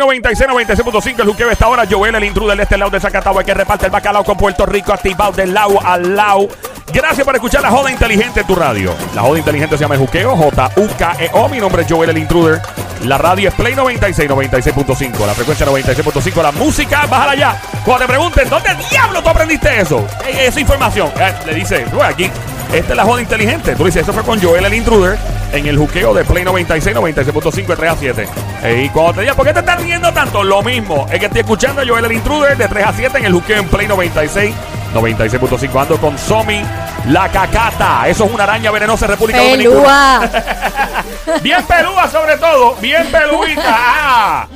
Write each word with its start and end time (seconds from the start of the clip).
Play 0.00 0.18
96, 0.22 0.48
96.5. 0.50 1.20
El 1.20 1.26
juqueo 1.28 1.50
esta 1.50 1.68
hora. 1.68 1.84
Joel, 1.88 2.14
el 2.14 2.24
intruder 2.24 2.56
de 2.56 2.62
este 2.62 2.78
lado 2.78 2.90
de 2.90 3.00
Zacatau, 3.00 3.36
que 3.44 3.52
reparte 3.52 3.84
el 3.86 3.92
bacalao 3.92 4.24
con 4.24 4.36
Puerto 4.36 4.64
Rico, 4.64 4.92
activado 4.92 5.32
del 5.32 5.52
lado 5.52 5.78
al 5.84 6.16
lado. 6.16 6.48
Gracias 6.92 7.24
por 7.24 7.34
escuchar 7.34 7.60
la 7.62 7.70
joda 7.70 7.90
inteligente 7.90 8.40
en 8.40 8.46
tu 8.46 8.54
radio. 8.54 8.94
La 9.14 9.20
joda 9.22 9.38
inteligente 9.38 9.76
se 9.76 9.82
llama 9.84 9.94
el 9.96 10.00
juqueo, 10.00 10.34
J-U-K-E-O. 10.36 11.48
Mi 11.50 11.58
nombre 11.60 11.82
es 11.82 11.88
Joel, 11.92 12.10
el 12.10 12.18
intruder. 12.18 12.62
La 13.04 13.18
radio 13.18 13.50
es 13.50 13.54
Play 13.54 13.74
96, 13.74 14.30
96.5. 14.30 15.26
La 15.26 15.34
frecuencia 15.34 15.66
96.5. 15.66 16.42
La 16.42 16.52
música, 16.52 17.04
bájala 17.06 17.34
ya. 17.34 17.60
Cuando 17.84 18.06
te 18.06 18.08
pregunten, 18.08 18.48
¿dónde 18.48 18.70
diablo 18.90 19.22
tú 19.22 19.28
aprendiste 19.28 19.80
eso? 19.80 20.06
Eh, 20.26 20.46
Esa 20.46 20.60
información. 20.60 21.10
Eh, 21.20 21.32
le 21.46 21.54
dice, 21.54 21.84
"Bueno, 21.92 22.04
aquí, 22.04 22.30
esta 22.72 22.90
es 22.92 22.96
la 22.96 23.04
joda 23.04 23.20
inteligente. 23.20 23.76
Tú 23.76 23.84
dices, 23.84 24.02
eso 24.02 24.12
fue 24.14 24.22
con 24.22 24.40
Joel, 24.42 24.64
el 24.64 24.74
intruder, 24.74 25.18
en 25.52 25.66
el 25.66 25.76
juqueo 25.76 26.14
de 26.14 26.24
Play 26.24 26.44
96, 26.44 26.96
96.5, 26.96 27.66
de 27.66 27.76
3 27.76 27.90
a 27.90 27.96
7. 27.96 28.28
Eh, 28.62 28.82
y 28.84 28.88
cuando 28.90 29.14
te 29.14 29.20
digan, 29.22 29.36
¿por 29.36 29.46
qué 29.46 29.52
te 29.52 29.60
estás 29.60 29.80
riendo 29.80 30.12
tanto? 30.12 30.42
Lo 30.42 30.62
mismo. 30.62 31.06
Es 31.10 31.18
que 31.18 31.26
estoy 31.26 31.40
escuchando 31.40 31.82
a 31.82 31.86
Joel, 31.86 32.04
el 32.04 32.12
intruder, 32.12 32.56
de 32.56 32.68
3 32.68 32.86
a 32.86 32.92
7 32.92 33.18
en 33.18 33.24
el 33.24 33.32
juqueo 33.32 33.58
en 33.58 33.68
Play 33.68 33.88
96, 33.88 34.54
96.5. 34.94 35.82
Ando 35.82 35.96
con 35.98 36.18
Somi, 36.18 36.62
la 37.08 37.28
cacata. 37.28 38.08
Eso 38.08 38.24
es 38.24 38.32
una 38.32 38.44
araña 38.44 38.70
venenosa 38.70 39.06
en 39.06 39.10
República 39.12 39.38
Dominicana. 39.38 40.20
Pelúa. 40.20 41.40
Bien 41.42 41.64
pelúa 41.64 42.08
sobre 42.08 42.36
todo, 42.38 42.74
bien 42.80 43.06
peludita. 43.06 43.62
Ah. 43.66 44.48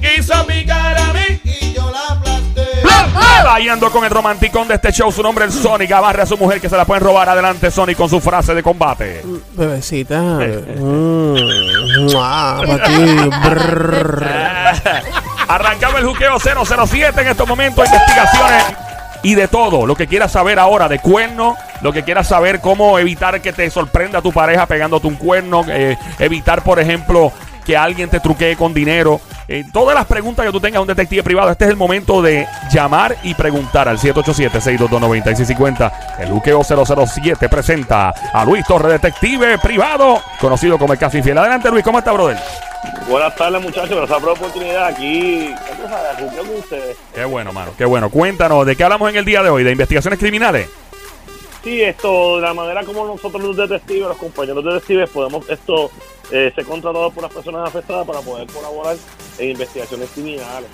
Quiso 0.00 0.46
picar 0.46 0.98
a 0.98 1.12
mí. 1.12 1.25
Y 3.16 3.22
yo 3.22 3.28
la 3.28 3.38
aplasté. 3.40 3.48
Ahí 3.56 3.68
ando 3.68 3.90
con 3.90 4.04
el 4.04 4.10
romanticón 4.10 4.68
de 4.68 4.74
este 4.74 4.92
show, 4.92 5.10
su 5.10 5.22
nombre 5.22 5.46
es 5.46 5.54
Sonic. 5.54 5.90
Abarre 5.92 6.22
a 6.22 6.26
su 6.26 6.36
mujer 6.36 6.60
que 6.60 6.68
se 6.68 6.76
la 6.76 6.84
pueden 6.84 7.02
robar 7.02 7.28
adelante, 7.28 7.70
Sonic, 7.70 7.96
con 7.96 8.08
su 8.08 8.20
frase 8.20 8.54
de 8.54 8.62
combate. 8.62 9.22
Bebecita. 9.54 10.20
Mm, 10.76 12.12
mua, 12.12 12.60
pa' 12.66 12.84
ti. 12.84 12.94
Brrr. 13.48 14.26
Arrancamos 15.48 16.00
el 16.00 16.06
juqueo 16.06 16.38
007 16.38 17.20
en 17.20 17.28
estos 17.28 17.48
momentos, 17.48 17.86
investigaciones 17.86 18.64
y 19.22 19.34
de 19.34 19.48
todo. 19.48 19.86
Lo 19.86 19.94
que 19.94 20.06
quieras 20.06 20.32
saber 20.32 20.58
ahora 20.58 20.88
de 20.88 20.98
cuerno, 20.98 21.56
lo 21.82 21.92
que 21.92 22.02
quieras 22.02 22.28
saber 22.28 22.60
cómo 22.60 22.98
evitar 22.98 23.40
que 23.40 23.52
te 23.52 23.68
sorprenda 23.70 24.22
tu 24.22 24.32
pareja 24.32 24.66
pegándote 24.66 25.06
un 25.06 25.16
cuerno, 25.16 25.64
eh, 25.68 25.96
evitar, 26.18 26.62
por 26.62 26.78
ejemplo, 26.78 27.32
que 27.66 27.76
alguien 27.76 28.08
te 28.08 28.20
truquee 28.20 28.56
con 28.56 28.72
dinero. 28.72 29.20
Eh, 29.48 29.64
todas 29.72 29.94
las 29.94 30.06
preguntas 30.06 30.46
que 30.46 30.52
tú 30.52 30.60
tengas 30.60 30.78
a 30.78 30.82
un 30.82 30.88
detective 30.88 31.22
privado, 31.22 31.50
este 31.50 31.64
es 31.64 31.70
el 31.70 31.76
momento 31.76 32.22
de 32.22 32.46
llamar 32.72 33.16
y 33.22 33.34
preguntar 33.34 33.88
al 33.88 33.98
787-622-9650. 33.98 35.92
El 36.20 36.30
Juqueo 36.30 36.62
007 36.62 37.48
presenta 37.48 38.10
a 38.10 38.44
Luis 38.44 38.64
Torre, 38.66 38.92
detective 38.92 39.58
privado, 39.58 40.22
conocido 40.40 40.78
como 40.78 40.92
el 40.92 40.98
caso 40.98 41.16
infiel. 41.18 41.38
Adelante, 41.38 41.70
Luis, 41.70 41.84
¿cómo 41.84 41.98
está, 41.98 42.12
brother? 42.12 42.38
Buenas 43.08 43.34
tardes, 43.34 43.60
muchachos. 43.60 43.96
Gracias 43.96 44.18
por 44.18 44.28
la 44.28 44.32
oportunidad. 44.32 44.86
Aquí. 44.86 45.52
Qué 47.14 47.24
bueno, 47.24 47.52
mano, 47.52 47.72
qué 47.76 47.84
bueno. 47.84 48.10
Cuéntanos, 48.10 48.64
¿de 48.66 48.76
qué 48.76 48.84
hablamos 48.84 49.10
en 49.10 49.16
el 49.16 49.24
día 49.24 49.42
de 49.42 49.50
hoy? 49.50 49.64
¿De 49.64 49.72
investigaciones 49.72 50.18
criminales? 50.18 50.68
Sí, 51.62 51.82
esto, 51.82 52.36
de 52.36 52.42
la 52.42 52.54
manera 52.54 52.84
como 52.84 53.04
nosotros 53.04 53.42
los 53.42 53.56
detectives, 53.56 54.08
los 54.08 54.16
compañeros 54.18 54.64
detectives, 54.64 55.10
podemos 55.10 55.48
esto 55.48 55.90
eh, 56.32 56.52
ser 56.54 56.64
contratados 56.64 57.12
por 57.12 57.22
las 57.22 57.32
personas 57.32 57.68
afectadas 57.68 58.06
para 58.06 58.20
poder 58.20 58.46
colaborar 58.48 58.96
en 59.38 59.50
investigaciones 59.50 60.08
criminales. 60.14 60.68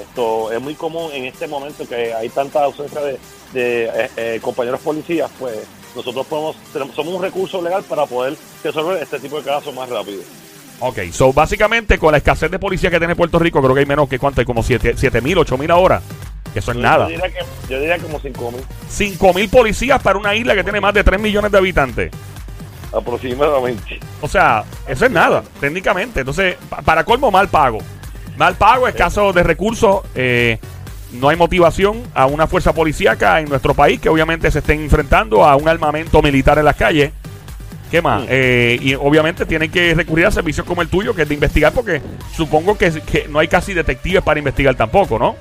Esto 0.00 0.52
es 0.52 0.60
muy 0.60 0.74
común 0.74 1.10
en 1.12 1.24
este 1.24 1.46
momento 1.48 1.86
que 1.88 2.14
hay 2.14 2.28
tanta 2.28 2.62
ausencia 2.64 3.00
de, 3.00 3.18
de, 3.52 3.84
eh, 3.86 4.10
eh, 4.16 4.38
compañeros 4.40 4.80
policías, 4.80 5.30
pues 5.38 5.56
nosotros 5.96 6.26
podemos, 6.26 6.56
tenemos- 6.72 6.94
somos 6.94 7.14
un 7.14 7.22
recurso 7.22 7.60
legal 7.60 7.82
para 7.82 8.06
poder 8.06 8.36
resolver 8.62 9.02
este 9.02 9.18
tipo 9.18 9.38
de 9.38 9.44
casos 9.44 9.74
más 9.74 9.88
rápido. 9.88 10.22
Ok, 10.80 10.98
so 11.12 11.32
básicamente 11.32 11.98
con 11.98 12.12
la 12.12 12.18
escasez 12.18 12.48
de 12.52 12.58
policía 12.60 12.90
que 12.90 12.98
tiene 12.98 13.16
Puerto 13.16 13.40
Rico, 13.40 13.60
creo 13.60 13.74
que 13.74 13.80
hay 13.80 13.86
menos 13.86 14.08
que 14.08 14.18
cuánto, 14.20 14.40
hay 14.40 14.44
como 14.44 14.62
7 14.62 15.20
mil, 15.20 15.38
8 15.38 15.58
mil 15.58 15.70
ahora. 15.72 16.00
Que 16.52 16.60
eso 16.60 16.70
es 16.70 16.76
Yo 16.76 16.82
nada. 16.82 17.08
diría, 17.08 17.28
que, 17.28 17.40
yo 17.68 17.80
diría 17.80 17.98
como 17.98 18.20
5 18.20 18.52
mil 18.52 18.62
5 18.88 19.34
mil 19.34 19.48
policías 19.50 20.00
para 20.00 20.16
una 20.18 20.34
isla 20.36 20.54
que 20.54 20.62
tiene 20.62 20.80
más 20.80 20.94
de 20.94 21.02
3 21.02 21.20
millones 21.20 21.50
de 21.50 21.58
habitantes. 21.58 22.12
Aproximadamente. 22.92 24.00
O 24.20 24.28
sea, 24.28 24.64
eso 24.86 25.06
es 25.06 25.10
nada, 25.10 25.42
técnicamente. 25.60 26.20
Entonces, 26.20 26.56
pa- 26.68 26.82
para 26.82 27.04
colmo, 27.04 27.30
mal 27.30 27.48
pago. 27.48 27.78
Mal 28.36 28.54
pago, 28.56 28.86
escaso 28.88 29.32
de 29.32 29.42
recursos. 29.42 30.02
eh, 30.14 30.58
no 31.10 31.30
hay 31.30 31.36
motivación 31.36 32.02
a 32.14 32.26
una 32.26 32.46
fuerza 32.46 32.74
policíaca 32.74 33.40
en 33.40 33.48
nuestro 33.48 33.72
país 33.72 33.98
que 33.98 34.10
obviamente 34.10 34.50
se 34.50 34.58
estén 34.58 34.82
enfrentando 34.82 35.42
a 35.42 35.56
un 35.56 35.66
armamento 35.66 36.20
militar 36.20 36.58
en 36.58 36.66
las 36.66 36.76
calles. 36.76 37.12
¿Qué 37.90 38.02
más? 38.02 38.24
Mm. 38.24 38.26
Eh, 38.28 38.78
y 38.82 38.94
obviamente 38.94 39.46
tienen 39.46 39.70
que 39.70 39.94
recurrir 39.94 40.26
a 40.26 40.30
servicios 40.30 40.66
como 40.66 40.82
el 40.82 40.88
tuyo, 40.88 41.14
que 41.14 41.22
es 41.22 41.28
de 41.28 41.32
investigar, 41.34 41.72
porque 41.72 42.02
supongo 42.36 42.76
que, 42.76 42.90
que 43.00 43.26
no 43.26 43.38
hay 43.38 43.48
casi 43.48 43.72
detectives 43.72 44.22
para 44.22 44.38
investigar 44.38 44.74
tampoco, 44.74 45.18
¿no? 45.18 45.36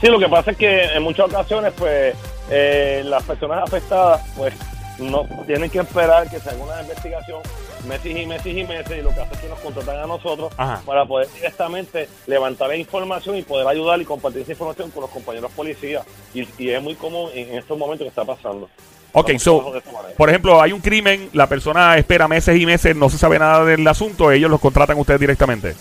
Sí, 0.00 0.08
lo 0.08 0.18
que 0.18 0.28
pasa 0.28 0.50
es 0.50 0.56
que 0.56 0.84
en 0.86 1.02
muchas 1.04 1.26
ocasiones, 1.26 1.72
pues, 1.78 2.16
eh, 2.50 3.02
las 3.04 3.22
personas 3.22 3.62
afectadas, 3.62 4.20
pues, 4.36 4.52
no 4.98 5.26
tienen 5.46 5.70
que 5.70 5.78
esperar 5.78 6.28
que 6.28 6.40
se 6.40 6.50
haga 6.50 6.62
una 6.62 6.80
investigación 6.82 7.40
meses 7.86 8.16
y 8.16 8.26
meses 8.26 8.46
y 8.46 8.64
meses, 8.64 8.98
y 8.98 9.02
lo 9.02 9.10
que 9.10 9.20
hace 9.20 9.34
es 9.34 9.40
que 9.40 9.48
nos 9.48 9.58
contratan 9.60 9.98
a 9.98 10.06
nosotros 10.06 10.52
Ajá. 10.56 10.82
para 10.84 11.04
poder 11.04 11.28
directamente 11.32 12.08
levantar 12.26 12.68
la 12.68 12.76
información 12.76 13.36
y 13.36 13.42
poder 13.42 13.66
ayudar 13.66 14.00
y 14.00 14.04
compartir 14.04 14.42
esa 14.42 14.52
información 14.52 14.90
con 14.90 15.02
los 15.02 15.10
compañeros 15.10 15.50
policías. 15.52 16.04
Y, 16.34 16.46
y 16.58 16.70
es 16.70 16.82
muy 16.82 16.94
común 16.94 17.30
en 17.34 17.56
estos 17.56 17.78
momentos 17.78 18.04
que 18.04 18.08
está 18.08 18.24
pasando. 18.24 18.68
Ok, 19.12 19.38
so, 19.38 19.72
por 20.16 20.28
ejemplo, 20.28 20.60
hay 20.60 20.72
un 20.72 20.80
crimen, 20.80 21.30
la 21.32 21.46
persona 21.46 21.96
espera 21.96 22.28
meses 22.28 22.60
y 22.60 22.66
meses, 22.66 22.94
no 22.94 23.08
se 23.08 23.16
sabe 23.16 23.38
nada 23.38 23.64
del 23.64 23.86
asunto, 23.88 24.30
ellos 24.30 24.50
los 24.50 24.60
contratan 24.60 24.98
ustedes 24.98 25.18
directamente. 25.18 25.74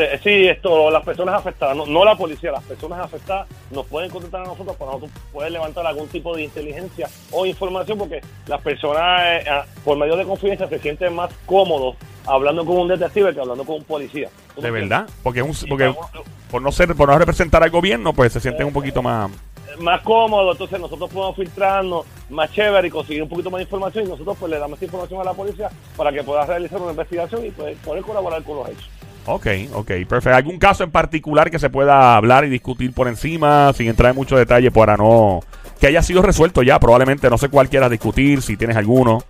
Sí, 0.00 0.18
sí, 0.22 0.48
esto, 0.48 0.90
las 0.90 1.04
personas 1.04 1.34
afectadas, 1.34 1.76
no, 1.76 1.86
no 1.86 2.04
la 2.04 2.16
policía, 2.16 2.52
las 2.52 2.64
personas 2.64 3.00
afectadas 3.00 3.46
nos 3.70 3.86
pueden 3.86 4.10
contactar 4.10 4.42
a 4.42 4.44
nosotros 4.44 4.76
para 4.76 4.92
nosotros 4.92 5.10
poder 5.32 5.52
levantar 5.52 5.86
algún 5.86 6.08
tipo 6.08 6.34
de 6.34 6.44
inteligencia 6.44 7.08
o 7.30 7.44
información 7.44 7.98
porque 7.98 8.20
las 8.46 8.60
personas 8.62 9.20
eh, 9.24 9.44
ah, 9.50 9.64
por 9.84 9.98
medio 9.98 10.16
de 10.16 10.24
confianza 10.24 10.68
se 10.68 10.78
sienten 10.78 11.14
más 11.14 11.30
cómodos 11.46 11.96
hablando 12.26 12.64
con 12.64 12.78
un 12.78 12.88
detective 12.88 13.34
que 13.34 13.40
hablando 13.40 13.64
con 13.64 13.76
un 13.76 13.84
policía. 13.84 14.28
¿Tú 14.54 14.62
me 14.62 14.70
De 14.70 14.78
entiendes? 14.80 14.98
verdad, 14.98 15.14
porque 15.22 15.42
un, 15.42 15.52
por 16.50 16.62
no 16.62 16.72
ser, 16.72 16.94
por 16.94 17.08
no 17.08 17.18
representar 17.18 17.62
al 17.62 17.70
gobierno, 17.70 18.12
pues 18.12 18.32
se 18.32 18.40
sienten 18.40 18.66
un 18.66 18.72
poquito 18.72 19.02
más. 19.02 19.30
Más 19.78 20.00
cómodo, 20.02 20.52
entonces 20.52 20.80
nosotros 20.80 21.08
podemos 21.10 21.36
filtrarnos 21.36 22.04
más 22.28 22.50
chévere 22.52 22.88
y 22.88 22.90
conseguir 22.90 23.22
un 23.22 23.28
poquito 23.28 23.50
más 23.50 23.58
de 23.58 23.62
información 23.62 24.04
y 24.04 24.08
nosotros 24.08 24.36
pues 24.38 24.50
le 24.50 24.58
damos 24.58 24.76
esa 24.76 24.84
información 24.86 25.20
a 25.20 25.24
la 25.24 25.32
policía 25.32 25.70
para 25.96 26.12
que 26.12 26.22
pueda 26.22 26.44
realizar 26.44 26.80
una 26.80 26.90
investigación 26.90 27.46
y 27.46 27.50
pues, 27.50 27.76
poder 27.78 28.02
colaborar 28.02 28.42
con 28.42 28.56
los 28.56 28.68
hechos. 28.68 28.88
Ok, 29.26 29.46
ok, 29.74 29.86
perfecto. 30.08 30.34
¿Algún 30.36 30.58
caso 30.58 30.82
en 30.82 30.90
particular 30.90 31.50
que 31.50 31.58
se 31.58 31.70
pueda 31.70 32.16
hablar 32.16 32.44
y 32.44 32.48
discutir 32.48 32.92
por 32.92 33.06
encima, 33.08 33.72
sin 33.74 33.88
entrar 33.88 34.10
en 34.10 34.16
mucho 34.16 34.36
detalle 34.36 34.70
para 34.70 34.96
no 34.96 35.40
que 35.80 35.86
haya 35.86 36.02
sido 36.02 36.22
resuelto 36.22 36.62
ya? 36.62 36.78
Probablemente 36.80 37.28
no 37.30 37.38
sé 37.38 37.48
cuál 37.48 37.68
quieras 37.68 37.90
discutir, 37.90 38.42
si 38.42 38.56
tienes 38.56 38.76
alguno. 38.76 39.22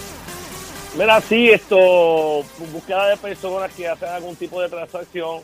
Mira, 0.96 1.20
sí, 1.20 1.50
esto, 1.50 2.44
búsqueda 2.72 3.08
de 3.08 3.16
personas 3.16 3.72
que 3.72 3.88
hacen 3.88 4.10
algún 4.10 4.36
tipo 4.36 4.60
de 4.60 4.68
transacción, 4.68 5.40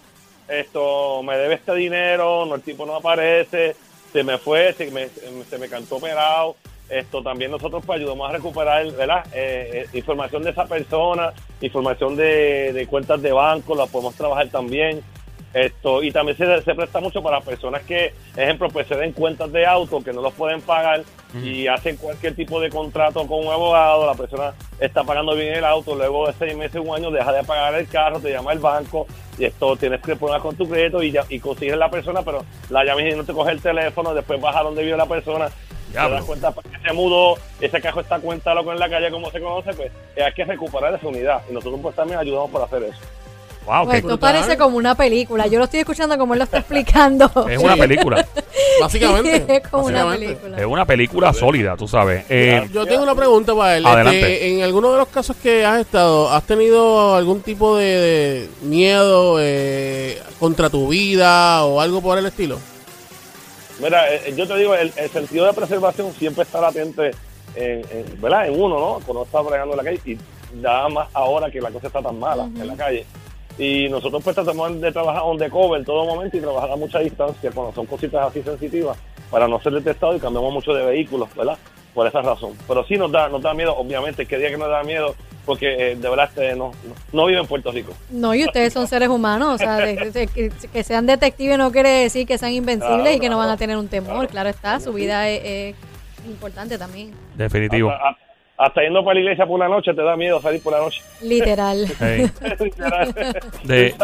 esto, 0.47 1.23
me 1.23 1.37
debe 1.37 1.55
este 1.55 1.75
dinero, 1.75 2.45
no, 2.47 2.55
el 2.55 2.63
tipo 2.63 2.85
no 2.85 2.97
aparece, 2.97 3.75
se 4.13 4.23
me 4.23 4.39
fue, 4.39 4.75
se 4.75 4.91
me, 4.91 5.09
se 5.49 5.59
me 5.59 5.69
cantó 5.69 5.97
operado, 5.97 6.57
esto 6.89 7.23
también 7.23 7.51
nosotros 7.51 7.83
pues 7.85 8.01
ayudamos 8.01 8.29
a 8.29 8.33
recuperar, 8.33 8.91
¿verdad? 8.93 9.27
Eh, 9.33 9.87
eh, 9.93 9.99
información 9.99 10.43
de 10.43 10.51
esa 10.51 10.67
persona, 10.67 11.33
información 11.61 12.17
de, 12.17 12.73
de 12.73 12.87
cuentas 12.87 13.21
de 13.21 13.33
banco, 13.33 13.75
la 13.75 13.87
podemos 13.87 14.15
trabajar 14.15 14.49
también. 14.49 15.03
Esto, 15.55 16.03
y 16.03 16.13
también 16.13 16.37
se, 16.37 16.63
se 16.63 16.75
presta 16.75 17.01
mucho 17.01 17.23
para 17.23 17.41
personas 17.41 17.83
que, 17.83 18.13
ejemplo, 18.37 18.69
pues 18.69 18.87
se 18.87 18.97
den 18.97 19.13
cuentas 19.13 19.51
de 19.51 19.65
auto 19.65 20.03
que 20.03 20.13
no 20.13 20.21
los 20.21 20.35
pueden 20.35 20.61
pagar 20.61 21.03
y 21.43 21.67
hacen 21.67 21.97
cualquier 21.97 22.35
tipo 22.35 22.61
de 22.61 22.71
contrato 22.71 23.27
con 23.27 23.47
un 23.47 23.53
abogado, 23.53 24.07
la 24.07 24.15
persona 24.15 24.53
está 24.79 25.05
pagando 25.05 25.35
bien 25.35 25.55
el 25.55 25.65
auto, 25.65 25.95
luego 25.95 26.27
de 26.27 26.35
seis 26.39 26.57
meses, 26.57 26.81
un 26.85 26.95
año, 26.95 27.11
deja 27.11 27.33
de 27.33 27.45
pagar 27.45 27.75
el 27.75 27.89
carro, 27.89 28.21
te 28.21 28.31
llama 28.31 28.53
el 28.53 28.59
banco 28.59 29.07
y 29.39 29.45
esto 29.45 29.77
tienes 29.77 30.01
que 30.03 30.17
poner 30.17 30.41
con 30.41 30.57
tu 30.57 30.69
crédito 30.69 31.03
y, 31.03 31.13
ya, 31.13 31.25
y 31.29 31.39
consigues 31.39 31.77
la 31.77 31.91
persona, 31.91 32.23
pero 32.23 32.45
la 32.71 32.85
llamas 32.85 33.05
y 33.05 33.17
no 33.17 33.25
te 33.25 33.33
coge 33.33 33.53
el 33.53 33.61
teléfono, 33.61 34.15
después 34.15 34.41
vas 34.41 34.57
a 34.57 34.63
donde 34.63 34.83
vive 34.83 34.97
la 34.97 35.07
persona, 35.07 35.49
Diablo. 35.91 36.11
te 36.11 36.15
das 36.17 36.25
cuenta 36.25 36.51
pues, 36.53 36.67
que 36.67 36.89
se 36.89 36.93
mudó, 36.93 37.37
ese 37.61 37.81
cajo 37.81 38.01
está 38.01 38.19
cuenta 38.21 38.55
loco 38.55 38.73
en 38.73 38.79
la 38.79 38.89
calle, 38.89 39.11
como 39.11 39.31
se 39.31 39.41
conoce, 39.41 39.73
pues 39.75 39.93
hay 40.23 40.33
que 40.33 40.45
recuperar 40.45 40.95
esa 40.95 41.07
unidad 41.07 41.43
y 41.49 41.53
nosotros 41.53 41.81
pues 41.83 41.95
también 41.95 42.19
ayudamos 42.19 42.51
para 42.51 42.65
hacer 42.65 42.83
eso. 42.83 43.01
Wow, 43.69 43.85
Pues 43.85 43.99
esto 43.99 44.19
parece 44.19 44.57
como 44.57 44.79
una 44.79 44.95
película. 44.95 45.47
Yo 45.47 45.59
lo 45.59 45.65
estoy 45.67 45.81
escuchando 45.81 46.17
como 46.17 46.33
él 46.33 46.39
lo 46.39 46.45
está 46.45 46.59
explicando. 46.59 47.31
es 47.51 47.59
una 47.59 47.77
película. 47.77 48.27
Básicamente. 48.81 49.45
es 49.57 49.69
como 49.69 49.85
una 49.87 50.09
película. 50.11 50.57
Es 50.59 50.65
una 50.65 50.87
película 50.87 51.33
sólida, 51.35 51.77
tú 51.77 51.87
sabes. 51.87 52.25
Eh, 52.31 52.67
Yo 52.73 52.87
tengo 52.87 53.03
una 53.03 53.15
pregunta 53.15 53.55
para 53.55 53.77
él. 53.77 53.85
Adelante. 53.87 54.33
Este, 54.33 54.55
en 54.55 54.63
alguno 54.63 54.91
de 54.93 54.99
los 54.99 55.09
casos 55.09 55.37
que 55.37 55.67
has 55.67 55.81
estado, 55.81 56.31
¿has 56.33 56.45
tenido 56.45 57.15
algún 57.15 57.43
tipo 57.43 57.77
de, 57.77 57.85
de 57.85 58.49
miedo 58.63 59.37
eh, 59.39 60.19
contra 60.41 60.71
tu 60.71 60.89
vida 60.89 61.63
o 61.67 61.81
algo 61.83 62.01
por 62.01 62.17
el 62.17 62.25
estilo? 62.25 62.59
Mira, 63.81 64.13
eh, 64.13 64.33
yo 64.35 64.49
te 64.49 64.57
digo, 64.57 64.75
el, 64.75 64.93
el 64.97 65.11
sentido 65.11 65.45
de 65.45 65.53
preservación 65.53 66.13
siempre 66.19 66.43
está 66.45 66.61
latente 66.61 67.11
en, 67.55 67.85
en- 67.91 68.21
¿verdad? 68.21 68.49
en 68.49 68.61
uno, 68.61 68.79
¿no? 68.81 69.01
Cuando 69.05 69.25
está 69.25 69.41
bregando 69.43 69.75
en 69.75 69.77
la 69.79 69.85
calle 69.85 70.01
y 70.07 70.19
nada 70.57 70.89
más 70.89 71.09
ahora 71.13 71.51
que 71.51 71.61
la 71.61 71.71
cosa 71.71 71.87
está 71.89 72.01
tan 72.03 72.19
mala 72.19 72.45
en 72.45 72.67
la 72.67 72.75
calle. 72.75 73.05
Y 73.59 73.89
nosotros 73.89 74.23
pues 74.23 74.35
tratamos 74.37 74.81
de 74.81 74.93
trabajar 74.93 75.23
on 75.25 75.37
the 75.37 75.51
cover 75.51 75.81
en 75.81 75.85
todo 75.85 76.05
momento 76.05 76.37
y 76.37 76.41
trabajar 76.41 76.71
a 76.71 76.77
mucha 76.77 77.01
distancia 77.01 77.51
cuando 77.53 77.73
son 77.75 77.87
cositas 77.87 78.29
así 78.29 78.41
sensitivas 78.43 78.97
para 79.31 79.49
no 79.49 79.61
ser 79.61 79.73
detectados 79.73 80.17
y 80.17 80.21
cambiamos 80.21 80.53
mucho 80.53 80.73
de 80.73 80.85
vehículos, 80.85 81.29
¿verdad? 81.35 81.59
Por 81.93 82.07
esa 82.07 82.23
razón. 82.23 82.53
Pero 82.69 82.85
sí 82.87 82.97
nos 82.97 83.11
da, 83.11 83.29
nos 83.29 83.43
da 83.43 83.53
miedo, 83.55 83.77
obviamente, 83.77 84.27
que 84.27 84.39
día 84.39 84.51
que 84.51 84.57
nos 84.57 84.69
da 84.69 84.83
miedo 84.85 85.15
porque 85.45 85.93
eh, 85.93 85.97
de 85.97 86.09
verdad 86.11 86.27
este, 86.29 86.55
no, 86.55 86.67
no, 86.85 86.95
no 87.13 87.27
vive 87.27 87.41
en 87.41 87.47
Puerto 87.47 87.73
Rico. 87.73 87.93
No, 88.11 88.35
y 88.35 88.45
ustedes 88.45 88.73
son 88.73 88.87
seres 88.87 89.09
humanos. 89.09 89.55
O 89.55 89.59
sea, 89.59 89.77
de- 89.79 90.11
de- 90.11 90.27
que, 90.29 90.51
que 90.73 90.85
sean 90.85 91.07
detectives 91.07 91.59
no 91.59 91.73
quiere 91.73 91.89
decir 91.89 92.27
que 92.27 92.37
sean 92.39 92.53
invencibles 92.53 93.01
Claro, 93.01 93.17
y 93.17 93.19
que 93.21 93.29
no 93.29 93.39
van 93.39 93.49
a 93.51 93.57
tener 93.57 93.77
un 93.77 93.89
temor. 93.89 94.13
Claro. 94.13 94.29
Claro 94.29 94.49
está, 94.51 94.79
su 94.79 94.93
vida 94.93 95.29
es, 95.29 95.75
es 95.75 96.27
importante 96.27 96.79
también. 96.79 97.13
definitivo. 97.35 97.91
Hasta, 97.91 98.09
a- 98.11 98.28
hasta 98.59 98.83
yendo 98.83 99.05
para 99.05 99.15
la 99.15 99.21
iglesia 99.21 99.47
por 99.47 99.61
la 99.61 99.69
noche 99.69 99.95
te 99.95 100.03
da 100.03 100.17
miedo 100.17 100.41
salir 100.41 100.61
por 100.63 100.73
la 100.73 100.81
noche. 100.81 101.01
Literal. 102.59 103.15
De- 103.65 103.95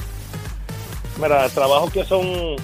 Mira, 1.22 1.50
trabajos 1.50 1.92
que 1.92 2.06
son 2.06 2.56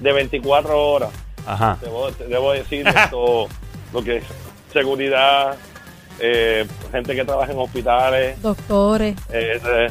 de 0.00 0.12
24 0.12 0.78
horas. 0.80 1.10
Ajá. 1.46 1.78
Debo, 1.80 2.10
debo 2.10 2.52
decir 2.52 2.86
esto, 2.86 3.48
lo 3.92 4.02
que 4.02 4.18
es 4.18 4.24
seguridad, 4.72 5.54
eh, 6.18 6.66
gente 6.90 7.14
que 7.14 7.24
trabaja 7.24 7.52
en 7.52 7.58
hospitales, 7.58 8.40
Doctores, 8.42 9.16
eh, 9.32 9.60
eh, 9.64 9.90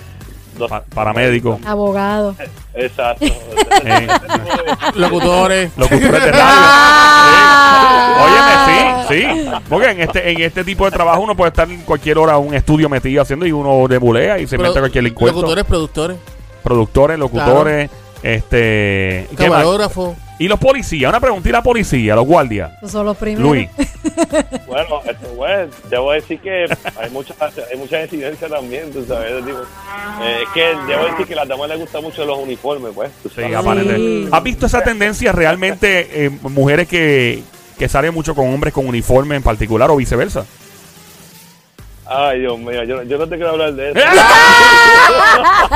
dos- 0.58 0.70
Pa- 0.70 0.84
paramédico. 0.94 1.60
abogados. 1.66 2.36
Exacto. 2.74 3.26
Locutores. 4.96 5.72
locutores 5.78 6.24
de 6.24 6.32
radio. 6.32 6.42
Ah. 7.34 9.06
Óyeme, 9.08 9.08
sí, 9.08 9.24
sí. 9.32 9.52
Porque 9.70 9.90
en 9.90 10.02
este, 10.02 10.32
en 10.32 10.42
este 10.42 10.64
tipo 10.64 10.86
de 10.86 10.92
trabajo 10.92 11.22
uno 11.22 11.36
puede 11.36 11.50
estar 11.50 11.70
en 11.70 11.82
cualquier 11.82 12.18
hora 12.18 12.38
un 12.38 12.54
estudio 12.54 12.90
metido 12.90 13.22
haciendo 13.22 13.46
y 13.46 13.52
uno 13.52 13.88
nebulea 13.88 14.38
y 14.40 14.48
se 14.48 14.58
Pro- 14.58 14.68
mete 14.68 14.80
cualquier 14.80 15.08
encuentro. 15.08 15.38
Locutores, 15.42 15.66
productores. 15.66 16.18
Productores, 16.64 17.18
locutores, 17.20 17.90
este. 18.22 19.28
¿qué 19.38 19.50
más? 19.50 19.60
Camarógrafo. 19.62 20.16
Y 20.42 20.48
los 20.48 20.58
policías, 20.58 21.08
una 21.08 21.20
pregunta, 21.20 21.50
y 21.50 21.52
la 21.52 21.62
policía, 21.62 22.16
los 22.16 22.26
guardias. 22.26 22.72
Esos 22.78 22.94
son 22.94 23.06
los 23.06 23.16
primeros. 23.16 23.48
Luis. 23.48 23.70
bueno, 24.68 25.00
esto, 25.06 25.28
bueno, 25.36 25.72
debo 25.88 26.12
decir 26.14 26.40
que 26.40 26.66
hay 27.00 27.12
muchas 27.12 27.38
hay 27.40 27.78
mucha 27.78 28.02
incidencia 28.02 28.50
también, 28.50 28.92
tú 28.92 29.06
sabes. 29.06 29.46
Digo, 29.46 29.60
eh, 30.24 30.40
es 30.42 30.50
que 30.52 30.62
debo 30.88 31.06
decir 31.06 31.28
que 31.28 31.34
a 31.34 31.36
las 31.36 31.48
damas 31.48 31.70
les 31.70 31.80
gustan 31.82 32.02
mucho 32.02 32.26
los 32.26 32.40
uniformes, 32.40 32.92
pues. 32.96 33.12
Sí. 33.36 33.44
¿Has 34.32 34.44
visto 34.44 34.66
esa 34.66 34.82
tendencia 34.82 35.32
realmente, 35.32 36.26
eh, 36.26 36.32
mujeres 36.42 36.88
que, 36.88 37.44
que 37.78 37.88
salen 37.88 38.12
mucho 38.12 38.34
con 38.34 38.52
hombres 38.52 38.74
con 38.74 38.88
uniforme 38.88 39.36
en 39.36 39.44
particular 39.44 39.92
o 39.92 39.96
viceversa? 39.96 40.48
Ay, 42.14 42.40
Dios 42.42 42.60
mío, 42.60 42.84
yo, 42.84 43.04
yo 43.04 43.18
no 43.18 43.28
te 43.28 43.36
quiero 43.36 43.52
hablar 43.52 43.74
de 43.74 43.92
eso. 43.92 44.00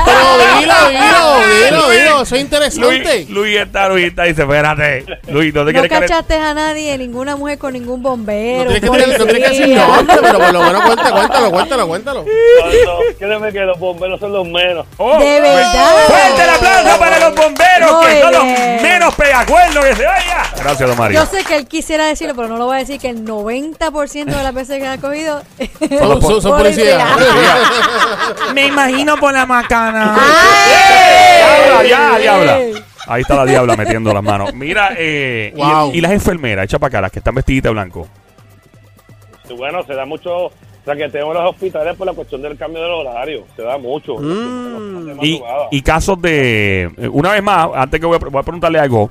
Pero 0.05 0.59
dilo, 0.59 0.73
dilo, 0.89 1.39
dilo, 1.69 1.89
dilo. 1.89 2.21
Eso 2.23 2.35
es 2.35 2.41
interesante. 2.41 2.87
Luis, 3.03 3.29
Luis 3.29 3.57
está, 3.57 3.87
Luis 3.89 4.07
está, 4.07 4.23
dice, 4.23 4.41
espérate. 4.41 5.05
Luis, 5.27 5.53
no 5.53 5.65
te 5.65 5.71
No 5.73 5.81
quieres 5.81 5.89
que 5.89 5.95
le- 6.01 6.07
cachaste 6.07 6.33
a 6.35 6.53
nadie, 6.53 6.97
ninguna 6.97 7.35
mujer 7.35 7.57
con 7.57 7.73
ningún 7.73 8.01
bombero. 8.03 8.65
No 8.65 8.71
tienes 8.71 8.81
que, 8.81 8.89
un 8.89 8.97
tener- 8.97 9.19
no 9.19 9.25
tienes 9.25 9.43
que 9.43 9.49
decir 9.57 9.75
nombre, 9.77 10.17
pero 10.21 10.39
por 10.39 10.53
lo 10.53 10.61
menos 10.61 10.81
cuéntalo, 10.83 11.15
cuéntalo, 11.15 11.51
cuéntalo, 11.51 11.87
cuéntalo. 11.87 12.25
No, 12.25 12.65
no, 12.93 12.99
créeme 13.17 13.51
que 13.51 13.59
los 13.61 13.79
bomberos 13.79 14.19
son 14.19 14.33
los 14.33 14.45
menos. 14.47 14.85
Oh, 14.97 15.17
De 15.19 15.39
verdad. 15.41 15.89
Fuerte 16.07 16.43
el 16.43 16.49
aplauso 16.49 16.99
para 16.99 17.19
los 17.19 17.35
bomberos, 17.35 17.91
Muy 17.93 18.05
que 18.07 18.21
son 18.21 18.31
los 18.33 18.43
menos 18.81 19.15
pegacuernos 19.15 19.85
que 19.85 19.95
se 19.95 20.05
vaya. 20.05 20.43
Gracias, 20.65 20.89
don 20.89 20.97
Mario. 20.97 21.19
Yo 21.19 21.25
sé 21.27 21.43
que 21.43 21.57
él 21.57 21.67
quisiera 21.67 22.07
decirlo, 22.07 22.33
pero 22.35 22.47
no 22.47 22.57
lo 22.57 22.65
voy 22.65 22.77
a 22.77 22.79
decir 22.79 22.99
que 22.99 23.09
el 23.09 23.23
90% 23.23 24.25
de 24.25 24.31
las 24.43 24.51
veces 24.51 24.79
que 24.79 24.87
ha 24.87 24.97
cogido. 24.97 25.43
Son, 25.99 26.21
son, 26.23 26.41
son 26.41 26.57
policías. 26.57 27.07
Me 28.55 28.65
imagino 28.65 29.15
por 29.17 29.31
la 29.31 29.45
macana. 29.45 30.15
¡Ay! 30.17 31.85
Diabla, 31.85 31.87
ya, 31.87 32.17
diabla. 32.17 32.59
Ahí 33.05 33.21
está 33.21 33.35
la 33.35 33.45
diabla 33.45 33.75
metiendo 33.77 34.11
las 34.11 34.23
manos. 34.23 34.55
Mira, 34.55 34.89
eh, 34.97 35.53
y- 35.55 35.59
Wow. 35.59 35.91
y, 35.93 36.01
las 36.01 36.11
enfermeras, 36.11 36.65
echa 36.65 36.79
para 36.79 36.87
acá, 36.87 37.01
las 37.01 37.11
que 37.11 37.19
están 37.19 37.35
vestiditas 37.35 37.69
de 37.69 37.73
blanco. 37.73 38.07
Bueno, 39.55 39.83
se 39.85 39.93
da 39.93 40.05
mucho, 40.07 40.51
o 40.85 40.87
sea, 40.87 40.95
que 40.95 41.09
tenemos 41.09 41.33
los 41.33 41.49
hospitales 41.49 41.95
por 41.95 42.05
la 42.05 42.13
cuestión 42.13 42.43
del 42.43 42.55
cambio 42.57 42.83
del 42.83 42.91
horario. 42.91 43.43
Se 43.55 43.63
da 43.63 43.77
mucho. 43.79 44.17
Mm. 44.17 45.17
Y, 45.23 45.41
y 45.71 45.81
casos 45.81 46.21
de. 46.21 46.91
eh, 46.95 47.09
Una 47.11 47.31
vez 47.31 47.41
más, 47.41 47.69
antes 47.73 47.99
que 47.99 48.05
voy 48.05 48.17
a, 48.21 48.29
voy 48.29 48.39
a 48.39 48.43
preguntarle 48.43 48.77
algo, 48.79 49.09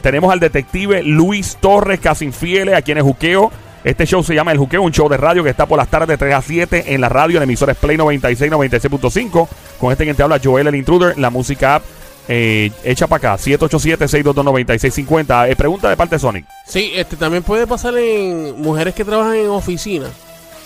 tenemos 0.00 0.32
al 0.32 0.40
detective 0.40 1.02
Luis 1.04 1.58
Torres 1.60 2.00
Casinfieles, 2.00 2.74
a 2.74 2.82
quien 2.82 2.98
es 2.98 3.04
Juqueo. 3.04 3.52
Este 3.84 4.06
show 4.06 4.22
se 4.22 4.34
llama 4.34 4.52
El 4.52 4.58
Juqueo, 4.58 4.82
un 4.82 4.92
show 4.92 5.08
de 5.08 5.16
radio 5.16 5.42
que 5.44 5.50
está 5.50 5.66
por 5.66 5.76
las 5.78 5.88
tardes 5.88 6.08
de 6.08 6.16
3 6.16 6.34
a 6.34 6.42
7 6.42 6.94
en 6.94 7.00
la 7.00 7.08
radio, 7.08 7.36
en 7.38 7.44
emisores 7.44 7.76
Play 7.76 7.96
96, 7.96 8.50
96.5. 8.52 9.48
Con 9.78 9.92
este 9.92 10.04
que 10.04 10.14
te 10.14 10.22
habla 10.22 10.40
Joel 10.42 10.66
el 10.68 10.74
Intruder, 10.74 11.16
la 11.18 11.30
música 11.30 11.76
app. 11.76 11.82
Eh, 12.28 12.70
echa 12.84 13.08
para 13.08 13.34
acá, 13.34 13.42
787-622-9650. 13.42 15.50
Eh, 15.50 15.56
pregunta 15.56 15.88
de 15.90 15.96
parte 15.96 16.16
de 16.16 16.20
Sonic. 16.20 16.44
Sí, 16.66 16.92
este 16.94 17.16
también 17.16 17.42
puede 17.42 17.66
pasar 17.66 17.96
en 17.96 18.60
mujeres 18.60 18.94
que 18.94 19.04
trabajan 19.04 19.36
en 19.36 19.48
oficina. 19.48 20.06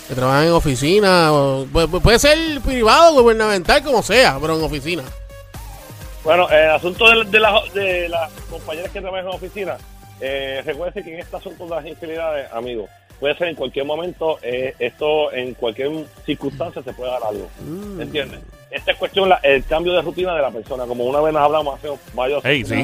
Que 0.07 0.15
trabajan 0.15 0.45
en 0.47 0.51
oficina. 0.53 1.33
o- 1.33 1.65
puede, 1.71 1.87
puede 1.87 2.19
ser 2.19 2.37
privado, 2.61 3.21
gubernamental, 3.21 3.83
como 3.83 4.01
sea, 4.01 4.37
pero 4.39 4.55
en 4.57 4.63
oficina. 4.63 5.03
Bueno, 6.23 6.49
el 6.49 6.71
asunto 6.71 7.09
de, 7.09 7.23
de, 7.29 7.39
las- 7.39 7.73
de 7.73 8.09
las 8.09 8.31
compañeras 8.49 8.91
que 8.91 9.01
trabajan 9.01 9.27
en 9.27 9.33
oficina, 9.35 9.77
eh, 10.19 10.61
recuerden 10.65 11.03
que 11.03 11.13
en 11.13 11.19
este 11.19 11.35
asunto 11.35 11.65
de 11.65 11.69
las 11.71 11.85
infidelidades, 11.85 12.51
amigos, 12.51 12.89
puede 13.19 13.35
ser 13.37 13.47
en 13.49 13.55
cualquier 13.55 13.85
momento, 13.85 14.37
eh, 14.41 14.75
esto 14.79 15.31
en 15.31 15.53
cualquier 15.55 15.89
circunstancia 16.25 16.81
se 16.83 16.93
puede 16.93 17.11
dar 17.11 17.21
algo. 17.27 17.49
Mm. 17.61 18.01
¿Entiendes? 18.01 18.39
Esta 18.71 18.91
es 18.91 18.97
cuestión, 18.97 19.29
la- 19.29 19.39
el 19.43 19.63
cambio 19.65 19.93
de 19.93 20.01
rutina 20.01 20.35
de 20.35 20.41
la 20.41 20.51
persona, 20.51 20.85
como 20.85 21.05
una 21.05 21.21
vez 21.21 21.33
nos 21.33 21.41
hablamos 21.43 21.77
hace 21.79 21.89
varios 22.13 22.41
Hey, 22.43 22.63
sí. 22.65 22.75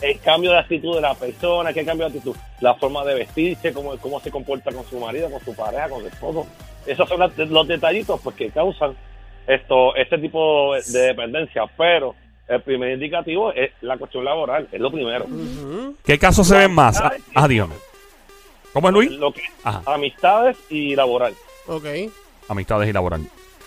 El 0.00 0.18
cambio 0.20 0.52
de 0.52 0.58
actitud 0.58 0.94
de 0.94 1.00
la 1.00 1.14
persona, 1.14 1.72
qué 1.72 1.84
cambio 1.84 2.08
de 2.08 2.18
actitud, 2.18 2.36
la 2.60 2.74
forma 2.74 3.04
de 3.04 3.14
vestirse, 3.14 3.72
cómo, 3.72 3.96
cómo 3.98 4.20
se 4.20 4.30
comporta 4.30 4.70
con 4.72 4.84
su 4.88 4.98
marido, 4.98 5.30
con 5.30 5.40
su 5.44 5.54
pareja, 5.54 5.88
con 5.88 6.00
su 6.02 6.08
esposo. 6.08 6.46
Esos 6.86 7.08
son 7.08 7.20
las- 7.20 7.36
los 7.38 7.66
detallitos 7.66 8.20
pues, 8.22 8.36
que 8.36 8.50
causan 8.50 8.94
esto, 9.46 9.94
este 9.96 10.18
tipo 10.18 10.74
de 10.74 10.98
dependencia. 11.00 11.64
Pero 11.78 12.14
el 12.48 12.60
primer 12.62 12.90
indicativo 12.92 13.52
es 13.52 13.70
la 13.80 13.96
cuestión 13.96 14.24
laboral, 14.24 14.68
es 14.70 14.80
lo 14.80 14.90
primero. 14.92 15.26
¿Qué 16.04 16.18
casos 16.18 16.46
se 16.46 16.56
ven 16.56 16.72
más? 16.74 17.00
Ah, 17.00 17.12
ah, 17.34 17.48
dígame. 17.48 17.74
¿Cómo 18.72 18.88
es 18.88 18.94
Luis? 18.94 19.10
Lo 19.12 19.32
que 19.32 19.42
Ajá. 19.64 19.82
amistades 19.86 20.56
y 20.68 20.94
laboral. 20.94 21.34
Ok. 21.66 21.84
amistades 22.48 22.88
y 22.88 22.92
laboral. 22.92 23.22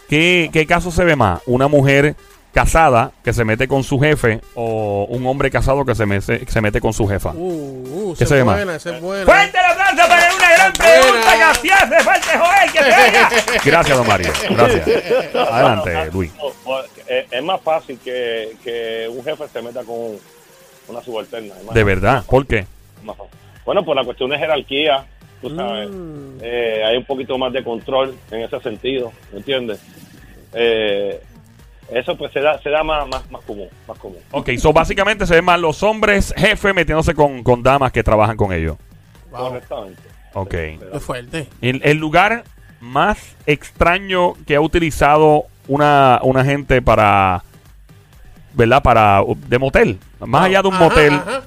¿Qué, 0.08 0.50
¿Qué 0.54 0.66
caso 0.66 0.92
se 0.92 1.04
ve 1.04 1.16
más? 1.16 1.42
¿Una 1.48 1.68
mujer 1.68 2.16
casada 2.64 3.12
que 3.24 3.32
se 3.32 3.46
mete 3.46 3.68
con 3.70 3.84
su 3.86 3.98
jefe 4.00 4.42
o 4.56 5.06
un 5.10 5.26
hombre 5.28 5.50
casado 5.50 5.86
que 5.86 5.96
se, 5.96 6.06
mece- 6.06 6.40
que 6.46 6.52
se 6.52 6.60
mete 6.60 6.82
con 6.82 6.92
su 6.94 7.08
jefa? 7.08 7.32
Uh, 7.34 8.10
uh, 8.10 8.16
¿Qué 8.18 8.26
se 8.26 8.34
ve 8.34 8.40
es 8.42 8.46
más? 8.46 8.56
buena, 8.58 8.76
esa 8.76 8.96
es 8.96 9.02
buena. 9.02 9.26
¡Fuerte 9.26 9.58
el 9.58 9.66
aplauso 9.66 10.10
para 10.10 10.36
una 10.36 10.50
gran 10.52 10.74
pregunta 10.74 11.36
que 11.38 11.44
así 11.44 11.70
hace 11.70 12.00
falta, 12.04 12.40
Joel, 12.40 12.72
que 12.74 12.80
se! 13.60 13.60
Gracias, 13.70 13.98
don 13.98 14.08
Mario. 14.08 14.32
Gracias. 14.50 14.88
Adelante, 15.36 15.94
Bueno, 15.94 16.12
Luis. 16.14 16.32
eh, 17.08 17.28
Es 17.32 17.44
más 17.44 17.62
fácil 17.62 17.98
que, 18.04 18.58
que 18.64 19.08
un 19.10 19.24
jefe 19.24 19.48
se 19.48 19.62
meta 19.62 19.84
con 19.86 20.18
una 20.90 21.02
subalterna. 21.02 21.54
es 21.58 21.64
más 21.66 21.74
De 21.74 21.84
verdad, 21.86 22.24
¿por 22.26 22.46
qué? 22.46 22.66
más 23.04 23.16
fácil. 23.16 23.34
Bueno, 23.66 23.86
por 23.86 23.96
la 23.96 24.04
cuestión 24.04 24.30
de 24.32 24.38
jerarquía, 24.38 25.06
tú 25.42 25.56
sabes, 25.56 25.90
Mm. 25.90 26.40
eh, 26.42 26.84
hay 26.86 26.98
un 26.98 27.06
poquito 27.06 27.38
más 27.38 27.54
de 27.54 27.64
control 27.64 28.16
en 28.32 28.42
ese 28.42 28.60
sentido, 28.60 29.14
¿me 29.32 29.38
entiendes? 29.38 29.80
Eh, 30.54 31.22
eso 31.92 32.16
pues 32.18 32.32
se 32.32 32.40
da, 32.42 32.60
se 32.62 32.70
da 32.70 32.84
más, 32.84 33.08
más, 33.08 33.30
más 33.32 33.42
común, 33.44 33.68
más 33.88 33.98
común. 33.98 34.18
Ok, 34.32 34.50
so 34.58 34.72
básicamente 34.74 35.26
se 35.26 35.36
ven 35.36 35.46
más 35.46 35.60
los 35.60 35.82
hombres 35.84 36.34
jefes 36.38 36.74
metiéndose 36.76 37.14
con, 37.14 37.44
con 37.44 37.64
damas 37.64 37.92
que 37.92 38.04
trabajan 38.04 38.38
con 38.38 38.54
ellos. 38.54 38.78
Wow, 39.32 39.48
Correctamente. 39.50 40.02
Ok. 40.34 40.50
qué 40.50 41.00
fuerte. 41.00 41.48
El, 41.62 41.82
el 41.84 41.98
lugar 41.98 42.44
más 42.80 43.36
extraño 43.46 44.34
que 44.46 44.56
ha 44.56 44.62
utilizado 44.62 45.46
una, 45.68 46.20
una 46.24 46.44
gente 46.46 46.82
para, 46.82 47.44
¿verdad? 48.54 48.82
Para, 48.82 49.22
de 49.48 49.60
motel. 49.60 50.00
Más 50.20 50.46
allá 50.46 50.62
de 50.62 50.68
un 50.68 50.76
Ajá, 50.76 50.84
motel. 50.84 51.14
ajá. 51.14 51.44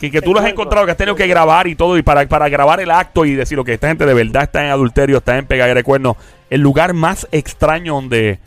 Que, 0.00 0.10
que 0.10 0.22
tú 0.22 0.32
lo 0.32 0.40
has 0.40 0.46
encontrado, 0.46 0.86
que 0.86 0.92
has 0.92 0.96
tenido 0.96 1.14
que 1.14 1.26
grabar 1.26 1.66
y 1.66 1.74
todo, 1.74 1.98
y 1.98 2.02
para, 2.02 2.26
para 2.26 2.48
grabar 2.48 2.80
el 2.80 2.90
acto 2.90 3.26
y 3.26 3.34
decir 3.34 3.58
lo 3.58 3.64
que 3.64 3.74
esta 3.74 3.88
gente 3.88 4.06
de 4.06 4.14
verdad 4.14 4.44
está 4.44 4.64
en 4.64 4.70
adulterio, 4.70 5.18
está 5.18 5.36
en 5.36 5.44
pegadera 5.44 5.74
de 5.74 5.84
cuernos. 5.84 6.16
El 6.48 6.62
lugar 6.62 6.94
más 6.94 7.28
extraño 7.32 7.92
donde 7.94 8.38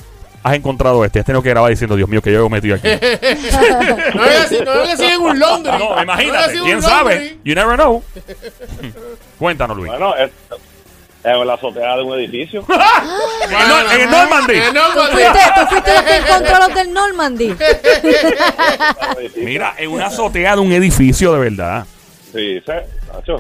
has 0.48 0.56
encontrado 0.56 1.04
este, 1.06 1.20
has 1.20 1.26
tenido 1.26 1.42
que 1.42 1.50
grabar 1.50 1.70
diciendo, 1.70 1.96
Dios 1.96 2.10
mío, 2.10 2.22
que 2.22 2.32
yo 2.32 2.46
he 2.46 2.50
metido 2.50 2.76
aquí. 2.76 2.88
No 4.16 4.24
así, 4.24 4.58
no 4.64 4.72
así 4.72 5.04
en 5.06 5.22
un 5.22 5.40
Londres. 5.40 5.76
no, 5.80 6.02
imagínate, 6.02 6.58
en 6.58 6.64
quién 6.64 6.82
sabe. 6.82 7.38
You 7.44 7.54
never 7.56 7.76
know. 7.76 8.04
Cuéntanos, 9.40 9.78
Luis. 9.78 9.90
Bueno, 9.92 10.16
es, 10.16 10.30
es 11.24 11.46
la 11.46 11.54
azotea 11.54 11.98
de 11.98 12.04
un 12.04 12.14
edificio. 12.20 12.66
En 13.48 13.54
el 13.54 13.68
Nor- 13.70 13.94
en 13.96 14.02
el 14.02 14.10
Normandy. 14.12 14.54
En 14.56 14.62
el 14.64 14.68
¿Tú 14.70 14.74
Normandy. 14.76 15.12
fuiste, 15.14 15.40
tú 15.56 15.62
fuiste 15.70 15.94
los 15.94 16.04
que 16.04 16.16
encontró 16.18 16.58
los 16.60 16.76
del 16.76 16.94
Normandy. 16.94 17.56
Mira, 19.38 19.74
en 19.78 19.92
una 19.92 20.08
azotea 20.08 20.56
de 20.56 20.62
un 20.62 20.72
edificio 20.72 21.34
de 21.34 21.40
verdad. 21.40 21.86
Sí, 22.34 22.60
sí. 22.66 23.34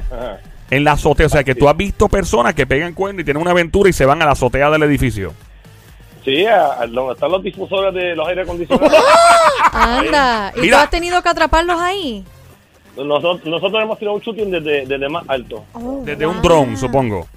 En 0.69 0.83
la 0.83 0.93
azotea, 0.93 1.25
o 1.27 1.29
sea 1.29 1.43
que 1.43 1.55
tú 1.55 1.67
has 1.69 1.77
visto 1.77 2.07
personas 2.09 2.53
que 2.53 2.65
pegan 2.67 2.93
cuernos 2.93 3.21
y 3.21 3.25
tienen 3.25 3.41
una 3.41 3.51
aventura 3.51 3.89
y 3.89 3.93
se 3.93 4.05
van 4.05 4.21
a 4.21 4.25
la 4.25 4.31
azotea 4.31 4.69
del 4.69 4.83
edificio. 4.83 5.33
Sí, 6.27 6.45
a- 6.45 6.81
a 6.81 6.87
donde 6.87 7.13
están 7.13 7.31
los 7.31 7.41
difusores 7.41 7.93
de 7.93 8.13
los 8.13 8.27
aire 8.27 8.41
acondicionados. 8.41 8.91
Anda. 9.71 10.51
¿Y 10.57 10.61
Mira. 10.61 10.77
tú 10.79 10.83
has 10.83 10.89
tenido 10.89 11.21
que 11.21 11.29
atraparlos 11.29 11.79
ahí? 11.79 12.25
nosotros, 12.97 13.45
nosotros 13.45 13.81
hemos 13.83 13.97
tirado 13.99 14.15
un 14.17 14.21
shooting 14.21 14.51
desde, 14.51 14.85
desde 14.87 15.07
más 15.07 15.23
alto. 15.29 15.63
Oh, 15.73 16.01
Desde 16.03 16.25
un 16.25 16.33
wow. 16.33 16.41
dron, 16.41 16.77
supongo. 16.77 17.27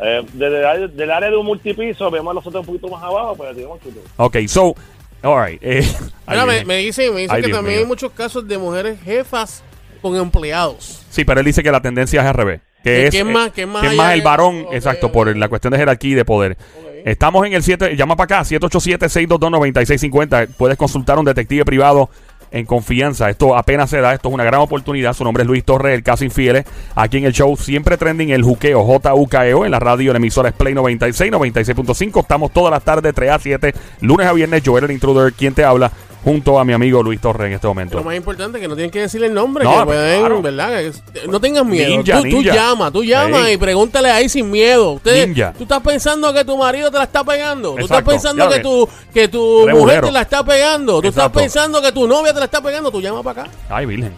Eh, 0.00 0.22
desde 0.34 0.58
el 0.58 0.64
área, 0.64 0.86
del 0.86 1.10
área 1.10 1.30
de 1.30 1.36
un 1.36 1.46
multipiso, 1.46 2.10
vemos 2.10 2.30
a 2.30 2.34
los 2.34 2.46
otros 2.46 2.60
un 2.60 2.66
poquito 2.66 2.88
más 2.94 3.02
abajo, 3.02 3.34
pues 3.34 3.56
tiramos 3.56 3.80
shooting. 3.82 4.02
Ok, 4.18 4.36
so, 4.46 4.74
alright. 5.22 5.60
Eh, 5.62 5.80
ay, 6.26 6.38
Mira, 6.40 6.46
me, 6.46 6.64
me 6.64 6.76
dicen, 6.76 7.12
me 7.14 7.22
dicen 7.22 7.34
Ay, 7.36 7.42
que 7.42 7.46
Dios 7.48 7.58
también 7.58 7.76
mío. 7.78 7.84
hay 7.84 7.88
muchos 7.88 8.12
casos 8.12 8.46
de 8.46 8.56
mujeres 8.58 9.00
jefas 9.02 9.64
con 10.00 10.14
empleados. 10.14 11.02
Sí, 11.10 11.24
pero 11.24 11.40
él 11.40 11.46
dice 11.46 11.62
que 11.64 11.72
la 11.72 11.80
tendencia 11.80 12.20
es 12.20 12.26
al 12.28 12.34
revés. 12.34 12.60
Que 12.84 13.08
es, 13.08 13.14
es 13.14 13.20
eh, 13.22 13.24
más- 13.24 13.50
es 13.56 13.66
más 13.66 13.80
que 13.80 13.86
es 13.88 13.92
allá 13.94 14.02
más 14.02 14.14
el 14.14 14.22
varón, 14.22 14.64
ok, 14.68 14.74
exacto, 14.74 15.06
ok. 15.08 15.12
por 15.12 15.36
la 15.36 15.48
cuestión 15.48 15.72
de 15.72 15.78
jerarquía 15.78 16.10
y 16.12 16.14
de 16.14 16.24
poder. 16.24 16.56
Estamos 17.04 17.46
en 17.46 17.52
el 17.52 17.62
7, 17.62 17.96
llama 17.96 18.16
para 18.16 18.38
acá, 18.38 18.44
787-622-9650. 18.44 20.48
Puedes 20.56 20.76
consultar 20.76 21.16
a 21.16 21.20
un 21.20 21.26
detective 21.26 21.64
privado 21.64 22.10
en 22.50 22.66
confianza. 22.66 23.30
Esto 23.30 23.56
apenas 23.56 23.90
se 23.90 24.00
da, 24.00 24.14
esto 24.14 24.28
es 24.28 24.34
una 24.34 24.44
gran 24.44 24.60
oportunidad. 24.60 25.12
Su 25.12 25.24
nombre 25.24 25.42
es 25.42 25.46
Luis 25.46 25.64
Torres, 25.64 25.94
el 25.94 26.02
caso 26.02 26.24
infieles. 26.24 26.64
Aquí 26.94 27.18
en 27.18 27.24
el 27.24 27.32
show 27.32 27.56
siempre 27.56 27.96
trending 27.96 28.30
el 28.30 28.42
juqueo, 28.42 28.84
J-U-K-E-O, 28.84 29.64
en 29.64 29.70
la 29.70 29.78
radio, 29.78 30.10
en 30.10 30.16
emisora 30.16 30.50
Play 30.52 30.74
96, 30.74 31.32
96.5. 31.32 32.20
Estamos 32.20 32.52
todas 32.52 32.70
las 32.70 32.82
tardes, 32.82 33.14
3 33.14 33.30
a 33.30 33.38
7, 33.38 33.74
lunes 34.00 34.26
a 34.26 34.32
viernes. 34.32 34.62
Joel 34.64 34.84
el 34.84 34.92
intruder, 34.92 35.32
quien 35.32 35.54
te 35.54 35.64
habla, 35.64 35.90
junto 36.24 36.58
a 36.58 36.64
mi 36.64 36.72
amigo 36.72 37.02
Luis 37.02 37.20
Torres 37.20 37.46
en 37.46 37.52
este 37.54 37.66
momento. 37.66 37.96
Lo 37.98 38.04
más 38.04 38.16
importante 38.16 38.58
es 38.58 38.62
que 38.62 38.68
no 38.68 38.74
tienen 38.74 38.90
que 38.90 39.00
decirle 39.00 39.28
el 39.28 39.34
nombre, 39.34 39.64
No, 39.64 39.70
que 39.70 39.76
pero 39.76 39.86
pueden, 39.86 40.18
claro. 40.20 40.42
¿verdad? 40.42 40.92
Que- 41.12 41.26
No 41.28 41.40
tengas 41.40 41.64
miedo. 41.64 41.88
Ninja, 41.88 42.16
tú, 42.16 42.22
tú 42.22 42.36
ninja. 42.42 42.54
llama, 42.54 42.90
tú 42.90 43.04
llama 43.04 43.50
y 43.50 43.56
pregúntale 43.56 44.10
ahí 44.10 44.28
sin 44.28 44.50
miedo. 44.50 44.92
Usted- 44.92 45.26
Ninja. 45.28 45.52
Tú 45.56 45.62
estás 45.62 45.80
pensando 45.82 46.32
que 46.34 46.44
tu 46.44 46.56
marido 46.58 46.90
te 46.90 46.98
la 46.98 47.04
está 47.04 47.24
pegando. 47.24 47.70
Tú 47.74 47.78
Exacto, 47.84 48.10
estás 48.10 48.14
pensando 48.32 48.48
que 48.50 48.60
tu, 48.60 48.88
que 49.14 49.28
tu 49.28 49.66
Rebulero. 49.66 49.78
mujer 49.78 50.00
te 50.04 50.12
la 50.12 50.20
está 50.22 50.44
pegando. 50.44 51.00
Tú 51.00 51.08
Exacto. 51.08 51.26
estás 51.40 51.42
pensando 51.42 51.80
que 51.82 51.92
tu 51.92 52.06
novia 52.08 52.32
te 52.32 52.38
la 52.40 52.44
está 52.46 52.60
pegando. 52.60 52.90
Tú 52.90 53.00
llama 53.00 53.22
para 53.22 53.42
acá. 53.42 53.50
Ay, 53.70 53.86
Virgen. 53.86 54.12